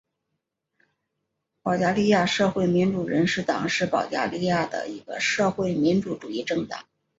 [1.61, 6.85] 保加利亚社会民主人士党是保加利亚的一个社会民主主义政党。